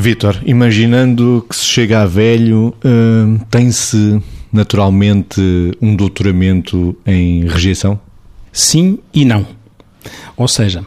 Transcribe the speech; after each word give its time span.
Vítor, 0.00 0.40
imaginando 0.46 1.44
que 1.48 1.54
se 1.54 1.64
chega 1.64 2.00
a 2.00 2.06
velho, 2.06 2.74
uh, 2.84 3.44
tem-se 3.50 4.20
naturalmente 4.50 5.40
um 5.80 5.94
doutoramento 5.94 6.96
em 7.06 7.46
rejeição? 7.46 8.00
Sim 8.50 8.98
e 9.12 9.24
não. 9.24 9.46
Ou 10.36 10.48
seja, 10.48 10.84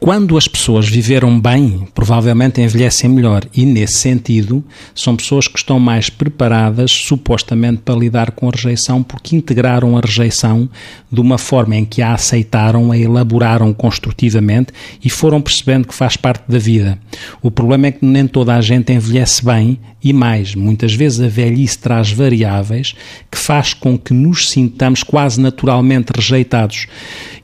quando 0.00 0.38
as 0.38 0.48
pessoas 0.48 0.88
viveram 0.88 1.38
bem, 1.38 1.86
provavelmente 1.94 2.58
envelhecem 2.58 3.10
melhor 3.10 3.44
e, 3.54 3.66
nesse 3.66 3.98
sentido, 3.98 4.64
são 4.94 5.14
pessoas 5.14 5.46
que 5.46 5.58
estão 5.58 5.78
mais 5.78 6.08
preparadas, 6.08 6.90
supostamente, 6.90 7.82
para 7.84 7.94
lidar 7.94 8.30
com 8.30 8.48
a 8.48 8.50
rejeição, 8.50 9.02
porque 9.02 9.36
integraram 9.36 9.98
a 9.98 10.00
rejeição 10.00 10.70
de 11.12 11.20
uma 11.20 11.36
forma 11.36 11.76
em 11.76 11.84
que 11.84 12.00
a 12.00 12.14
aceitaram, 12.14 12.90
a 12.90 12.96
elaboraram 12.96 13.74
construtivamente 13.74 14.72
e 15.04 15.10
foram 15.10 15.38
percebendo 15.38 15.86
que 15.86 15.94
faz 15.94 16.16
parte 16.16 16.44
da 16.48 16.58
vida. 16.58 16.98
O 17.42 17.50
problema 17.50 17.88
é 17.88 17.92
que 17.92 18.04
nem 18.04 18.26
toda 18.26 18.54
a 18.54 18.60
gente 18.62 18.90
envelhece 18.94 19.44
bem 19.44 19.78
e 20.02 20.14
mais, 20.14 20.54
muitas 20.54 20.94
vezes 20.94 21.20
a 21.20 21.28
velhice 21.28 21.78
traz 21.78 22.10
variáveis 22.10 22.94
que 23.30 23.36
faz 23.36 23.74
com 23.74 23.98
que 23.98 24.14
nos 24.14 24.48
sintamos 24.48 25.02
quase 25.02 25.38
naturalmente 25.38 26.10
rejeitados. 26.16 26.86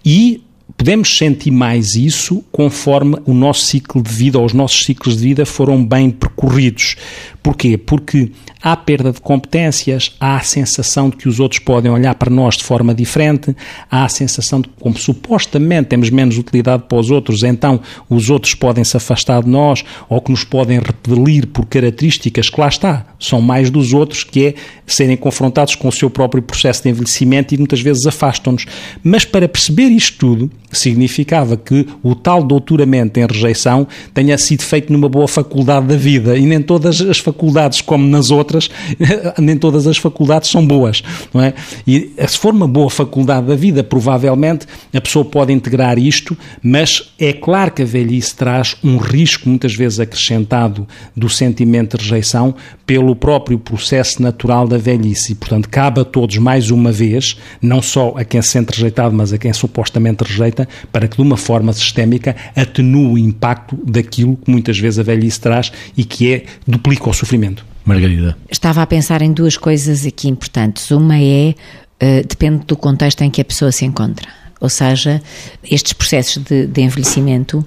E 0.02 0.40
podemos 0.76 1.16
sentir 1.16 1.50
mais 1.50 1.94
isso 1.94 2.44
conforme 2.52 3.16
o 3.24 3.32
nosso 3.32 3.62
ciclo 3.62 4.02
de 4.02 4.12
vida 4.12 4.38
ou 4.38 4.44
os 4.44 4.52
nossos 4.52 4.84
ciclos 4.84 5.16
de 5.16 5.22
vida 5.22 5.46
foram 5.46 5.84
bem 5.84 6.10
percorridos. 6.10 6.96
Porquê? 7.42 7.78
Porque 7.78 8.32
há 8.60 8.76
perda 8.76 9.12
de 9.12 9.20
competências, 9.20 10.16
há 10.18 10.36
a 10.36 10.40
sensação 10.40 11.08
de 11.08 11.16
que 11.16 11.28
os 11.28 11.38
outros 11.38 11.60
podem 11.60 11.90
olhar 11.90 12.14
para 12.16 12.28
nós 12.28 12.56
de 12.56 12.64
forma 12.64 12.92
diferente, 12.92 13.54
há 13.88 14.04
a 14.04 14.08
sensação 14.08 14.60
de 14.60 14.68
que, 14.68 14.74
como 14.80 14.98
supostamente 14.98 15.90
temos 15.90 16.10
menos 16.10 16.36
utilidade 16.36 16.84
para 16.88 16.98
os 16.98 17.08
outros, 17.08 17.44
então 17.44 17.80
os 18.10 18.30
outros 18.30 18.54
podem 18.54 18.82
se 18.82 18.96
afastar 18.96 19.44
de 19.44 19.48
nós 19.48 19.84
ou 20.08 20.20
que 20.20 20.32
nos 20.32 20.42
podem 20.42 20.80
repelir 20.80 21.46
por 21.46 21.66
características 21.66 22.50
que 22.50 22.60
lá 22.60 22.66
está, 22.66 23.06
são 23.20 23.40
mais 23.40 23.70
dos 23.70 23.92
outros, 23.92 24.24
que 24.24 24.46
é 24.46 24.54
serem 24.84 25.16
confrontados 25.16 25.76
com 25.76 25.86
o 25.86 25.92
seu 25.92 26.10
próprio 26.10 26.42
processo 26.42 26.82
de 26.82 26.88
envelhecimento 26.88 27.54
e 27.54 27.58
muitas 27.58 27.80
vezes 27.80 28.06
afastam-nos. 28.06 28.66
Mas 29.04 29.24
para 29.24 29.48
perceber 29.48 29.90
isto 29.90 30.18
tudo, 30.18 30.50
significava 30.78 31.56
que 31.56 31.86
o 32.02 32.14
tal 32.14 32.42
doutoramento 32.42 33.18
em 33.18 33.26
rejeição 33.26 33.86
tenha 34.14 34.36
sido 34.38 34.62
feito 34.62 34.92
numa 34.92 35.08
boa 35.08 35.28
faculdade 35.28 35.86
da 35.86 35.96
vida 35.96 36.36
e 36.36 36.46
nem 36.46 36.60
todas 36.60 37.00
as 37.00 37.18
faculdades, 37.18 37.80
como 37.80 38.06
nas 38.06 38.30
outras, 38.30 38.70
nem 39.38 39.56
todas 39.56 39.86
as 39.86 39.98
faculdades 39.98 40.50
são 40.50 40.66
boas, 40.66 41.02
não 41.32 41.42
é? 41.42 41.54
E 41.86 42.12
se 42.26 42.38
for 42.38 42.52
uma 42.52 42.68
boa 42.68 42.90
faculdade 42.90 43.46
da 43.46 43.54
vida, 43.54 43.82
provavelmente 43.82 44.66
a 44.94 45.00
pessoa 45.00 45.24
pode 45.24 45.52
integrar 45.52 45.98
isto, 45.98 46.36
mas 46.62 47.12
é 47.18 47.32
claro 47.32 47.70
que 47.70 47.82
a 47.82 47.86
velhice 47.86 48.34
traz 48.34 48.76
um 48.82 48.96
risco 48.96 49.48
muitas 49.48 49.74
vezes 49.74 50.00
acrescentado 50.00 50.86
do 51.16 51.28
sentimento 51.28 51.96
de 51.96 52.04
rejeição 52.04 52.54
pelo 52.84 53.16
próprio 53.16 53.58
processo 53.58 54.22
natural 54.22 54.68
da 54.68 54.78
velhice 54.78 55.32
e, 55.32 55.34
portanto, 55.34 55.68
cabe 55.68 56.00
a 56.00 56.04
todos 56.04 56.38
mais 56.38 56.70
uma 56.70 56.92
vez, 56.92 57.36
não 57.60 57.82
só 57.82 58.14
a 58.16 58.24
quem 58.24 58.40
se 58.40 58.50
sente 58.50 58.70
rejeitado, 58.70 59.14
mas 59.14 59.32
a 59.32 59.38
quem 59.38 59.52
supostamente 59.52 60.22
rejeita, 60.22 60.65
para 60.92 61.08
que 61.08 61.16
de 61.16 61.22
uma 61.22 61.36
forma 61.36 61.72
sistémica 61.72 62.36
atenue 62.54 63.06
o 63.06 63.18
impacto 63.18 63.78
daquilo 63.84 64.36
que 64.36 64.50
muitas 64.50 64.78
vezes 64.78 64.98
a 64.98 65.02
velhice 65.02 65.40
traz 65.40 65.72
e 65.96 66.04
que 66.04 66.32
é 66.32 66.44
duplica 66.66 67.08
o 67.08 67.12
sofrimento. 67.12 67.64
Margarida. 67.84 68.36
Estava 68.50 68.82
a 68.82 68.86
pensar 68.86 69.22
em 69.22 69.32
duas 69.32 69.56
coisas 69.56 70.04
aqui 70.04 70.28
importantes. 70.28 70.90
Uma 70.90 71.18
é, 71.18 71.54
uh, 72.02 72.26
depende 72.26 72.64
do 72.66 72.76
contexto 72.76 73.22
em 73.22 73.30
que 73.30 73.40
a 73.40 73.44
pessoa 73.44 73.70
se 73.70 73.84
encontra. 73.84 74.28
Ou 74.58 74.70
seja, 74.70 75.22
estes 75.70 75.92
processos 75.92 76.42
de, 76.42 76.66
de, 76.66 76.80
envelhecimento 76.80 77.64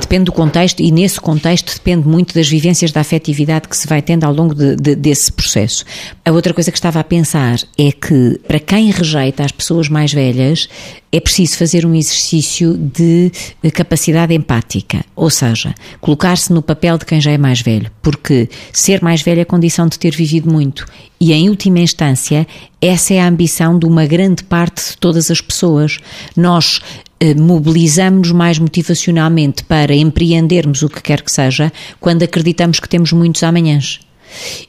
depende 0.00 0.24
do 0.24 0.32
contexto 0.32 0.80
e 0.80 0.90
nesse 0.90 1.20
contexto 1.20 1.74
depende 1.74 2.08
muito 2.08 2.34
das 2.34 2.48
vivências 2.48 2.90
da 2.90 3.02
afetividade 3.02 3.68
que 3.68 3.76
se 3.76 3.86
vai 3.86 4.00
tendo 4.00 4.24
ao 4.24 4.32
longo 4.32 4.54
de, 4.54 4.74
de, 4.74 4.94
desse 4.94 5.30
processo. 5.30 5.84
A 6.24 6.32
outra 6.32 6.54
coisa 6.54 6.72
que 6.72 6.78
estava 6.78 6.98
a 6.98 7.04
pensar 7.04 7.58
é 7.76 7.92
que 7.92 8.40
para 8.48 8.58
quem 8.58 8.90
rejeita 8.90 9.44
as 9.44 9.52
pessoas 9.52 9.90
mais 9.90 10.14
velhas, 10.14 10.66
é 11.12 11.18
preciso 11.18 11.56
fazer 11.56 11.84
um 11.84 11.94
exercício 11.94 12.76
de 12.76 13.32
capacidade 13.72 14.32
empática, 14.32 15.04
ou 15.16 15.28
seja, 15.28 15.74
colocar-se 16.00 16.52
no 16.52 16.62
papel 16.62 16.96
de 16.98 17.04
quem 17.04 17.20
já 17.20 17.32
é 17.32 17.38
mais 17.38 17.60
velho, 17.60 17.90
porque 18.00 18.48
ser 18.72 19.02
mais 19.02 19.20
velho 19.22 19.40
é 19.40 19.44
condição 19.44 19.88
de 19.88 19.98
ter 19.98 20.14
vivido 20.14 20.50
muito 20.50 20.86
e, 21.20 21.32
em 21.32 21.48
última 21.48 21.80
instância, 21.80 22.46
essa 22.80 23.12
é 23.12 23.20
a 23.20 23.28
ambição 23.28 23.78
de 23.78 23.86
uma 23.86 24.06
grande 24.06 24.44
parte 24.44 24.92
de 24.92 24.96
todas 24.96 25.30
as 25.30 25.40
pessoas. 25.40 25.98
Nós 26.34 26.80
eh, 27.18 27.34
mobilizamos-nos 27.34 28.32
mais 28.32 28.58
motivacionalmente 28.58 29.64
para 29.64 29.94
empreendermos 29.94 30.82
o 30.82 30.88
que 30.88 31.02
quer 31.02 31.20
que 31.20 31.30
seja 31.30 31.70
quando 32.00 32.22
acreditamos 32.22 32.80
que 32.80 32.88
temos 32.88 33.12
muitos 33.12 33.42
amanhãs. 33.42 34.00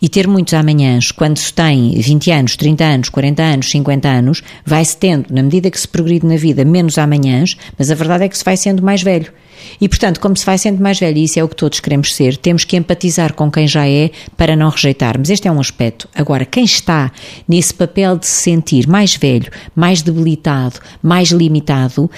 E 0.01 0.09
ter 0.09 0.27
muitos 0.27 0.53
amanhãs, 0.53 1.11
quando 1.11 1.37
se 1.37 1.53
tem 1.53 1.91
20 1.91 2.31
anos, 2.31 2.55
30 2.55 2.83
anos, 2.83 3.09
40 3.09 3.43
anos, 3.43 3.69
50 3.71 4.07
anos, 4.07 4.43
vai-se 4.65 4.97
tendo, 4.97 5.33
na 5.33 5.43
medida 5.43 5.69
que 5.69 5.79
se 5.79 5.87
progride 5.87 6.25
na 6.25 6.35
vida, 6.35 6.65
menos 6.65 6.97
amanhãs, 6.97 7.55
mas 7.77 7.91
a 7.91 7.95
verdade 7.95 8.25
é 8.25 8.29
que 8.29 8.37
se 8.37 8.43
vai 8.43 8.57
sendo 8.57 8.83
mais 8.83 9.01
velho. 9.01 9.31
E, 9.79 9.87
portanto, 9.87 10.19
como 10.19 10.35
se 10.35 10.45
vai 10.45 10.57
sendo 10.57 10.81
mais 10.81 10.99
velho, 10.99 11.17
e 11.17 11.23
isso 11.23 11.39
é 11.39 11.43
o 11.43 11.47
que 11.47 11.55
todos 11.55 11.79
queremos 11.79 12.15
ser, 12.15 12.37
temos 12.37 12.63
que 12.63 12.75
empatizar 12.75 13.33
com 13.33 13.51
quem 13.51 13.67
já 13.67 13.87
é 13.87 14.11
para 14.35 14.55
não 14.55 14.69
rejeitarmos. 14.69 15.29
Este 15.29 15.47
é 15.47 15.51
um 15.51 15.59
aspecto. 15.59 16.09
Agora, 16.15 16.45
quem 16.45 16.63
está 16.63 17.11
nesse 17.47 17.73
papel 17.73 18.17
de 18.17 18.27
se 18.27 18.41
sentir 18.41 18.87
mais 18.87 19.15
velho, 19.15 19.51
mais 19.75 20.01
debilitado, 20.01 20.79
mais 21.01 21.29
limitado, 21.29 22.09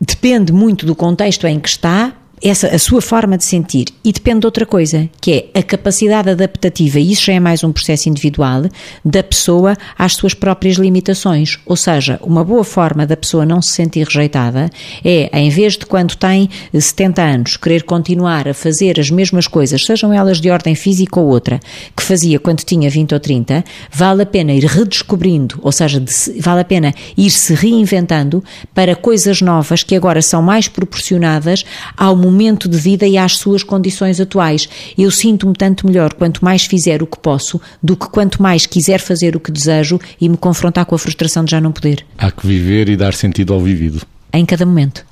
depende 0.00 0.52
muito 0.52 0.86
do 0.86 0.94
contexto 0.94 1.46
em 1.46 1.58
que 1.58 1.68
está, 1.68 2.12
essa 2.42 2.68
a 2.68 2.78
sua 2.78 3.00
forma 3.00 3.38
de 3.38 3.44
sentir 3.44 3.86
e 4.04 4.12
depende 4.12 4.40
de 4.40 4.46
outra 4.46 4.66
coisa, 4.66 5.08
que 5.20 5.48
é 5.54 5.58
a 5.58 5.62
capacidade 5.62 6.30
adaptativa, 6.30 6.98
e 6.98 7.12
isso 7.12 7.24
já 7.26 7.32
é 7.32 7.40
mais 7.40 7.64
um 7.64 7.72
processo 7.72 8.08
individual, 8.08 8.64
da 9.04 9.22
pessoa 9.22 9.76
às 9.98 10.14
suas 10.14 10.34
próprias 10.34 10.76
limitações. 10.76 11.58
Ou 11.64 11.76
seja, 11.76 12.18
uma 12.22 12.44
boa 12.44 12.64
forma 12.64 13.06
da 13.06 13.16
pessoa 13.16 13.46
não 13.46 13.62
se 13.62 13.72
sentir 13.72 14.04
rejeitada 14.04 14.70
é, 15.04 15.30
em 15.38 15.48
vez 15.48 15.74
de 15.74 15.86
quando 15.86 16.14
tem 16.16 16.48
70 16.78 17.22
anos, 17.22 17.56
querer 17.56 17.84
continuar 17.84 18.48
a 18.48 18.54
fazer 18.54 19.00
as 19.00 19.10
mesmas 19.10 19.46
coisas, 19.46 19.84
sejam 19.84 20.12
elas 20.12 20.40
de 20.40 20.50
ordem 20.50 20.74
física 20.74 21.18
ou 21.18 21.26
outra, 21.26 21.60
que 21.96 22.02
fazia 22.02 22.38
quando 22.38 22.60
tinha 22.60 22.90
20 22.90 23.14
ou 23.14 23.20
30, 23.20 23.64
vale 23.90 24.22
a 24.22 24.26
pena 24.26 24.52
ir 24.52 24.64
redescobrindo, 24.64 25.58
ou 25.62 25.72
seja, 25.72 26.02
vale 26.40 26.60
a 26.60 26.64
pena 26.64 26.94
ir 27.16 27.30
se 27.30 27.54
reinventando 27.54 28.44
para 28.74 28.94
coisas 28.94 29.40
novas 29.40 29.82
que 29.82 29.94
agora 29.94 30.20
são 30.20 30.42
mais 30.42 30.68
proporcionadas 30.68 31.64
ao 31.96 32.16
momento 32.26 32.68
de 32.68 32.76
vida 32.76 33.06
e 33.06 33.16
às 33.16 33.36
suas 33.36 33.62
condições 33.62 34.20
atuais. 34.20 34.68
Eu 34.96 35.10
sinto-me 35.10 35.54
tanto 35.54 35.86
melhor 35.86 36.12
quanto 36.12 36.44
mais 36.44 36.64
fizer 36.64 37.02
o 37.02 37.06
que 37.06 37.18
posso 37.18 37.60
do 37.82 37.96
que 37.96 38.08
quanto 38.08 38.42
mais 38.42 38.66
quiser 38.66 39.00
fazer 39.00 39.34
o 39.36 39.40
que 39.40 39.50
desejo 39.50 39.98
e 40.20 40.28
me 40.28 40.36
confrontar 40.36 40.84
com 40.84 40.94
a 40.94 40.98
frustração 40.98 41.44
de 41.44 41.52
já 41.52 41.60
não 41.60 41.72
poder. 41.72 42.04
Há 42.18 42.30
que 42.30 42.46
viver 42.46 42.88
e 42.88 42.96
dar 42.96 43.14
sentido 43.14 43.54
ao 43.54 43.60
vivido. 43.60 44.02
Em 44.32 44.44
cada 44.44 44.66
momento. 44.66 45.04